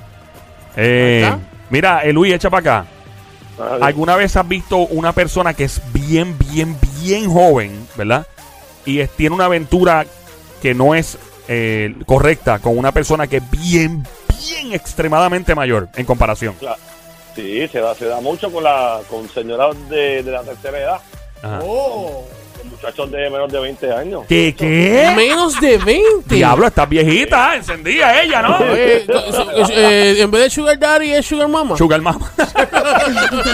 Eh, 0.76 1.30
mira, 1.68 2.02
eh, 2.04 2.12
Luis, 2.12 2.32
echa 2.34 2.50
para 2.50 2.80
acá. 2.80 2.86
¿Alguna 3.82 4.16
vez 4.16 4.34
has 4.36 4.48
visto 4.48 4.78
una 4.78 5.12
persona 5.12 5.52
que 5.52 5.64
es 5.64 5.82
bien, 5.92 6.34
bien, 6.50 6.76
bien 7.02 7.30
joven, 7.30 7.86
¿verdad? 7.94 8.26
Y 8.86 9.00
es- 9.00 9.10
tiene 9.10 9.34
una 9.34 9.44
aventura 9.44 10.06
que 10.62 10.72
no 10.72 10.94
es 10.94 11.18
eh, 11.48 11.94
correcta 12.06 12.58
con 12.58 12.76
una 12.78 12.92
persona 12.92 13.26
que 13.26 13.38
es 13.38 13.50
bien, 13.50 14.04
bien 14.38 14.72
extremadamente 14.72 15.54
mayor 15.54 15.88
en 15.96 16.06
comparación. 16.06 16.54
Claro. 16.58 16.78
Sí, 17.34 17.66
se 17.68 17.80
da, 17.80 17.94
se 17.94 18.06
da 18.06 18.20
mucho 18.20 18.50
con 18.52 18.64
la 18.64 19.00
con 19.08 19.28
señoras 19.28 19.74
de, 19.88 20.22
de 20.22 20.30
la 20.30 20.42
tercera 20.42 20.78
edad, 20.78 21.00
Ajá. 21.42 21.60
Oh. 21.62 22.26
con 22.58 22.70
muchachos 22.70 23.10
de 23.10 23.30
menos 23.30 23.52
de 23.52 23.60
20 23.60 23.92
años. 23.92 24.22
¿Qué, 24.28 24.54
qué? 24.58 25.12
Menos 25.16 25.58
de 25.60 25.78
20. 25.78 26.34
Diablo, 26.34 26.66
estás 26.66 26.88
viejita, 26.88 27.54
encendía 27.54 28.20
ella, 28.22 28.42
¿no? 28.42 28.58
Eh, 28.74 29.06
eh, 29.06 29.64
eh, 29.70 30.16
en 30.22 30.30
vez 30.30 30.42
de 30.42 30.50
Sugar 30.50 30.78
Daddy 30.78 31.12
es 31.12 31.24
Sugar 31.24 31.48
Mama. 31.48 31.76
Sugar 31.76 32.00
Mama. 32.00 32.30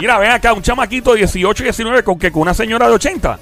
Mira, 0.00 0.18
ven 0.18 0.30
acá, 0.30 0.52
un 0.52 0.62
chamaquito 0.62 1.12
de 1.12 1.18
18 1.18 1.62
y 1.62 1.64
19 1.64 2.02
con 2.04 2.18
que 2.18 2.30
con 2.30 2.42
una 2.42 2.54
señora 2.54 2.88
de 2.88 2.94
80. 2.94 3.38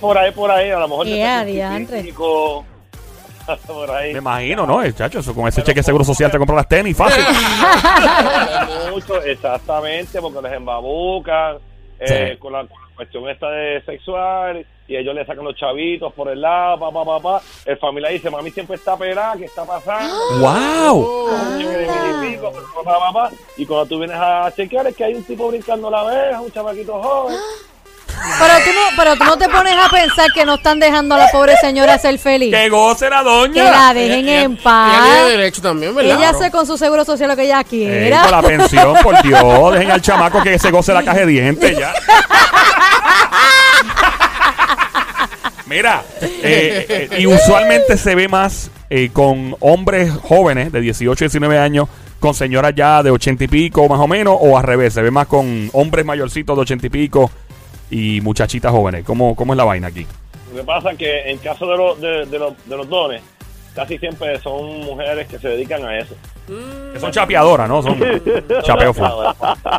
Por 0.00 0.18
ahí, 0.18 0.30
por 0.32 0.50
ahí, 0.50 0.70
a 0.70 0.78
lo 0.78 0.88
mejor. 0.88 1.06
75, 1.06 1.52
diantre. 1.52 2.12
por 3.66 3.90
ahí. 3.90 4.12
Me 4.12 4.18
imagino, 4.18 4.66
¿no? 4.66 4.82
Eh, 4.82 4.92
Chacho, 4.92 5.20
eso 5.20 5.34
con 5.34 5.48
ese 5.48 5.62
cheque 5.62 5.80
de 5.80 5.84
seguro 5.84 6.04
social 6.04 6.30
te 6.30 6.38
compra 6.38 6.56
las 6.56 6.68
tenis 6.68 6.96
fácil. 6.96 7.22
mucho, 8.92 9.22
exactamente, 9.22 10.20
porque 10.20 10.42
les 10.42 10.52
embabucan. 10.52 11.56
Eh, 11.98 12.32
Sí. 12.32 12.38
con, 12.38 12.52
la, 12.52 12.66
cuestión 12.96 13.28
esta 13.28 13.50
de 13.50 13.82
sexual 13.82 14.66
y 14.86 14.96
ellos 14.96 15.14
le 15.14 15.24
sacan 15.24 15.44
los 15.44 15.56
chavitos 15.56 16.12
por 16.12 16.28
el 16.28 16.40
lado, 16.40 16.78
pa, 16.78 16.90
pa, 16.90 17.04
pa, 17.04 17.20
pa. 17.20 17.42
El 17.64 17.78
familiar 17.78 18.12
dice, 18.12 18.30
mami 18.30 18.50
siempre 18.50 18.76
está 18.76 18.96
pelada, 18.96 19.36
¿qué 19.36 19.46
está 19.46 19.64
pasando? 19.64 20.14
¡Wow! 20.38 21.28
Y 21.58 22.30
pico, 22.30 22.52
pa, 22.52 22.82
pa, 22.84 22.98
pa, 22.98 23.12
pa. 23.12 23.30
Y 23.56 23.64
cuando 23.66 23.86
tú 23.86 23.98
vienes 23.98 24.16
a 24.20 24.52
chequear 24.54 24.86
es 24.86 24.96
que 24.96 25.04
hay 25.04 25.14
un 25.14 25.24
tipo 25.24 25.48
brincando 25.48 25.90
la 25.90 26.00
abeja, 26.00 26.40
un 26.40 26.52
chamaquito 26.52 27.00
joven. 27.00 27.36
Pero 28.38 28.54
tú, 28.64 28.70
no, 28.72 28.96
pero 28.96 29.16
tú 29.16 29.24
no 29.24 29.36
te 29.38 29.48
pones 29.48 29.74
a 29.74 29.88
pensar 29.90 30.26
que 30.34 30.44
no 30.44 30.54
están 30.54 30.80
dejando 30.80 31.14
a 31.14 31.18
la 31.18 31.28
pobre 31.28 31.56
señora 31.60 31.98
ser 31.98 32.18
feliz. 32.18 32.52
¡Que 32.54 32.68
goce 32.68 33.08
la 33.10 33.18
Que 33.18 33.24
doña! 33.24 33.70
la 33.70 33.94
dejen 33.94 34.10
Ella- 34.28 34.42
en 34.42 34.52
Ella 34.52 34.56
tiene 34.56 34.58
paz. 34.62 35.26
derecho 35.28 35.62
también, 35.62 35.94
¿verdad? 35.94 36.16
Ella 36.18 36.30
hace 36.30 36.50
con 36.50 36.66
su 36.66 36.76
seguro 36.76 37.04
social 37.04 37.28
lo 37.30 37.36
que 37.36 37.44
ella 37.44 37.58
Ey, 37.60 37.64
quiera. 37.64 38.22
con 38.22 38.30
la 38.30 38.42
pensión, 38.42 38.94
por 39.02 39.22
Dios. 39.22 39.72
Dejen 39.74 39.90
al 39.90 40.00
chamaco 40.02 40.42
que 40.42 40.58
se 40.58 40.70
goce 40.70 40.92
la 40.92 41.02
caja 41.02 41.20
de 41.20 41.26
dientes 41.26 41.78
ya. 41.78 41.92
Mira, 45.66 46.02
eh, 46.20 47.08
eh, 47.10 47.20
y 47.20 47.26
usualmente 47.26 47.96
se 47.96 48.14
ve 48.14 48.28
más 48.28 48.70
eh, 48.90 49.08
con 49.12 49.56
hombres 49.60 50.10
jóvenes 50.22 50.70
de 50.72 50.80
18 50.80 51.24
y 51.24 51.26
19 51.28 51.58
años, 51.58 51.88
con 52.20 52.34
señoras 52.34 52.74
ya 52.76 53.02
de 53.02 53.10
80 53.10 53.44
y 53.44 53.48
pico 53.48 53.88
más 53.88 53.98
o 53.98 54.06
menos, 54.06 54.36
o 54.38 54.58
al 54.58 54.62
revés, 54.64 54.92
se 54.92 55.00
ve 55.02 55.10
más 55.10 55.26
con 55.26 55.70
hombres 55.72 56.04
mayorcitos 56.04 56.54
de 56.56 56.62
80 56.62 56.86
y 56.86 56.90
pico 56.90 57.30
y 57.90 58.20
muchachitas 58.20 58.72
jóvenes. 58.72 59.04
¿Cómo, 59.04 59.34
cómo 59.34 59.52
es 59.52 59.56
la 59.56 59.64
vaina 59.64 59.88
aquí? 59.88 60.06
Lo 60.52 60.60
que 60.60 60.64
pasa 60.64 60.92
es 60.92 60.98
que 60.98 61.30
en 61.30 61.38
caso 61.38 61.66
de, 61.66 61.76
los 61.76 62.00
de, 62.00 62.26
de 62.26 62.38
los, 62.38 62.52
de 62.66 62.76
los 62.76 62.88
dones, 62.88 63.22
casi 63.74 63.98
siempre 63.98 64.38
son 64.40 64.80
mujeres 64.80 65.26
que 65.26 65.38
se 65.38 65.48
dedican 65.48 65.84
a 65.84 65.98
eso. 65.98 66.14
Que 66.92 67.00
son 67.00 67.10
chapeadoras, 67.10 67.68
¿no? 67.68 67.82
Son 67.82 67.98
chapeo 68.62 68.92
full. 68.92 69.06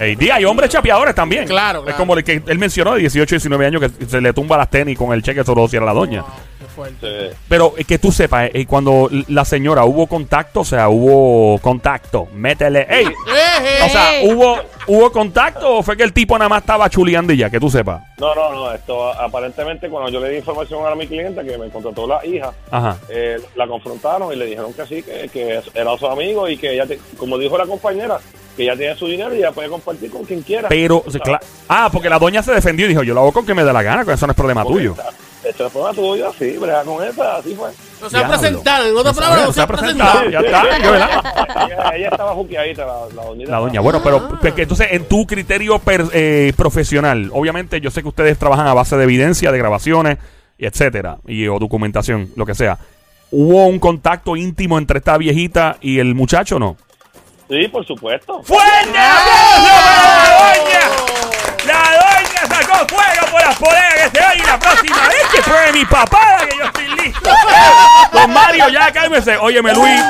Ey, 0.02 0.16
di, 0.16 0.30
hay 0.32 0.44
hombres 0.46 0.70
chapeadores 0.70 1.14
también. 1.14 1.46
Claro, 1.48 1.88
Es 1.88 1.96
como 1.96 2.16
el 2.16 2.24
que 2.24 2.42
él 2.46 2.58
mencionó 2.58 2.94
de 2.96 3.02
18 3.02 3.36
y 3.36 3.38
19 3.38 3.66
años 3.66 3.82
que 3.82 4.06
se 4.06 4.20
le 4.20 4.34
tumba 4.34 4.58
las 4.58 4.70
tenis 4.70 4.98
con 4.98 5.14
el 5.14 5.22
cheque 5.22 5.44
solo 5.44 5.68
si 5.68 5.78
era 5.78 5.86
la 5.86 5.94
doña. 5.94 6.22
Wow, 6.22 6.30
fuerte. 6.76 7.30
Sí. 7.32 7.36
Pero 7.48 7.74
eh, 7.78 7.84
que 7.86 7.98
tú 7.98 8.12
sepas, 8.12 8.50
eh, 8.54 8.66
cuando 8.66 9.10
la 9.30 9.46
señora 9.46 9.86
hubo 9.86 10.08
contacto, 10.08 10.60
o 10.62 10.66
sea, 10.66 10.90
hubo 10.90 11.58
contacto, 11.60 12.28
métele. 12.34 12.86
¡Ey! 12.90 13.06
Eh, 13.08 13.80
O 13.86 13.90
sea. 13.90 14.10
¿hubo, 14.24 14.58
¿hubo 14.88 15.12
contacto 15.12 15.78
o 15.78 15.84
fue 15.84 15.96
que 15.98 16.04
el 16.04 16.14
tipo 16.14 16.38
nada 16.38 16.50
más 16.50 16.62
estaba 16.62 16.90
chuleando 16.90 17.34
y 17.34 17.38
ya? 17.38 17.50
Que 17.50 17.60
tú 17.60 17.70
sepas. 17.70 18.02
No, 18.20 18.36
no, 18.36 18.52
no. 18.54 18.72
Esto 18.74 19.10
aparentemente 19.14 19.90
cuando 19.90 20.10
yo 20.10 20.20
le 20.20 20.30
di 20.30 20.38
información 20.38 20.86
a 20.86 20.94
mi 20.96 21.08
cliente 21.08 21.44
que 21.46 21.58
me 21.58 21.70
contrató 21.70 22.06
la 22.08 22.26
hija, 22.26 22.52
Ajá. 22.72 22.98
eh, 23.10 23.38
la 23.56 23.68
confrontaron 23.68 24.32
y 24.34 24.36
le 24.36 24.46
dijeron 24.46 24.74
que 24.74 24.86
sí, 24.86 25.02
que, 25.04 25.30
que 25.32 25.62
era 25.74 25.98
su 25.98 26.08
amigo 26.08 26.48
y 26.50 26.58
que 26.58 26.74
ella, 26.74 26.86
te- 26.86 27.00
como 27.18 27.38
dijo 27.38 27.58
la 27.58 27.66
compañera, 27.66 28.20
que 28.56 28.64
ella 28.64 28.76
tiene 28.78 28.96
su 28.96 29.08
dinero 29.08 29.34
y 29.36 29.40
ella 29.40 29.52
puede 29.52 29.68
compartir 29.70 30.10
con 30.10 30.24
quien 30.24 30.42
quiera. 30.42 30.70
Pero, 30.70 31.04
o 31.06 31.12
sea, 31.12 31.20
cla- 31.22 31.40
ah, 31.68 31.90
porque 31.92 32.10
la 32.10 32.18
doña 32.20 32.42
se 32.42 32.54
defendió 32.54 32.86
y 32.86 32.90
dijo, 32.90 33.04
yo 33.04 33.14
lo 33.14 33.22
hago 33.22 33.34
con 33.34 33.46
que 33.46 33.54
me 33.54 33.64
dé 33.66 33.74
la 33.74 33.84
gana, 33.84 34.06
que 34.06 34.14
eso 34.14 34.26
no 34.28 34.32
es 34.32 34.38
problema 34.38 34.64
tuyo. 34.64 34.96
Esto 35.56 35.68
es 35.68 35.72
problema 35.72 35.94
tuyo, 35.96 36.34
sí, 36.38 36.58
brega 36.58 36.84
con 36.84 37.02
esa, 37.02 37.38
así 37.38 37.56
fue. 37.56 37.70
No 38.02 38.10
se 38.10 38.18
ha 38.18 38.28
presentado, 38.28 38.88
en 38.90 38.98
otras 38.98 39.16
No 39.16 39.22
palabras, 39.22 39.48
no 39.48 39.54
se 39.54 39.62
ha 39.62 39.68
presentado. 39.68 40.30
Ya 40.30 40.40
está, 40.42 40.64
¿verdad? 40.64 41.66
ella, 41.66 41.96
ella 41.96 42.10
estaba 42.10 42.34
juqueadita, 42.34 42.86
la, 42.86 42.94
la 43.16 43.24
doñita. 43.24 43.52
La 43.52 43.58
doña, 43.60 43.80
bueno, 43.80 44.02
pero 44.04 44.28
porque 44.42 44.64
entonces 44.64 44.88
en 44.92 45.06
tu 45.06 45.26
criterio 45.26 45.80
per- 45.80 46.10
eh, 46.12 46.52
profesional, 46.58 47.30
obviamente 47.34 47.80
yo 47.80 47.90
sé 47.90 48.02
que 48.02 48.10
ustedes 48.10 48.38
trabajan 48.38 48.68
a 48.68 48.74
base 48.74 48.98
de 48.98 49.04
evidencia, 49.06 49.50
de 49.54 49.58
grabaciones, 49.58 50.18
y 50.58 50.66
etcétera, 50.66 51.20
y 51.26 51.48
o 51.48 51.58
documentación, 51.58 52.32
lo 52.36 52.46
que 52.46 52.54
sea. 52.54 52.78
¿Hubo 53.32 53.66
un 53.68 53.80
contacto 53.80 54.36
íntimo 54.36 54.78
entre 54.78 54.98
esta 55.00 55.18
viejita 55.18 55.78
y 55.80 56.00
el 56.00 56.16
muchacho 56.16 56.58
o 56.58 56.60
no? 56.60 56.76
Sí, 57.50 57.68
por 57.70 57.86
supuesto. 57.86 58.44
¡Fuerte 58.44 58.66
aplauso 58.90 59.70
para 59.86 60.30
la 60.30 60.54
doña! 60.54 61.35
La 62.76 62.82
sacó 62.82 62.96
fuego 62.96 63.32
por 63.32 63.42
las 63.42 63.58
que 63.58 64.18
se 64.20 64.26
oye 64.26 64.44
y 64.44 64.46
la 64.46 64.60
próxima 64.60 65.08
vez 65.08 65.24
que 65.34 65.42
fue 65.44 65.72
mi 65.72 65.86
papá 65.86 66.38
que 66.50 66.58
yo 66.58 66.66
estoy 66.66 66.88
listo. 67.04 67.30
Don 68.12 68.34
Mario, 68.34 68.68
ya 68.70 68.92
cálmese. 68.92 69.38
Óyeme, 69.38 69.74
Luis, 69.74 70.02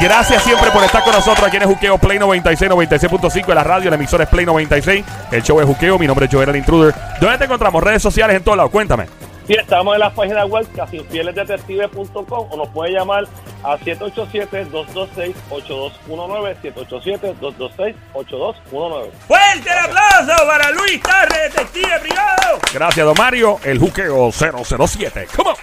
gracias 0.00 0.42
siempre 0.44 0.70
por 0.70 0.84
estar 0.84 1.02
con 1.02 1.12
nosotros 1.12 1.46
aquí 1.46 1.56
en 1.56 1.62
el 1.62 1.68
Juqueo 1.68 1.98
Play 1.98 2.18
96, 2.18 2.70
96.5 2.70 3.48
en 3.48 3.54
la 3.54 3.64
radio, 3.64 3.88
el 3.88 3.94
emisor 3.94 4.22
es 4.22 4.28
Play 4.28 4.46
96. 4.46 5.04
El 5.32 5.42
show 5.42 5.60
es 5.60 5.66
Juqueo, 5.66 5.98
mi 5.98 6.06
nombre 6.06 6.26
es 6.26 6.32
Joel 6.32 6.50
el 6.50 6.56
Intruder. 6.56 6.94
¿Dónde 7.20 7.38
te 7.38 7.44
encontramos? 7.44 7.82
Redes 7.82 8.02
sociales 8.02 8.36
en 8.36 8.44
todos 8.44 8.56
lados, 8.56 8.70
cuéntame. 8.70 9.23
Sí, 9.46 9.52
estamos 9.54 9.94
en 9.94 10.00
la 10.00 10.10
página 10.10 10.44
web 10.46 10.66
casinfieles.detective.com 10.74 12.48
o 12.50 12.56
nos 12.56 12.68
puede 12.70 12.92
llamar 12.92 13.24
a 13.62 13.76
787-226-8219, 13.78 16.56
787-226-8219. 16.62 19.10
¡Fuerte 19.26 19.70
el 19.70 19.78
aplauso 19.78 20.46
para 20.46 20.70
Luis 20.70 21.02
Tarre, 21.02 21.42
detective 21.44 21.98
privado! 22.00 22.58
Gracias, 22.72 23.04
don 23.04 23.14
Mario, 23.18 23.58
el 23.64 23.78
Juqueo 23.78 24.30
007. 24.32 25.28
¡Come 25.36 25.50
on! 25.50 25.56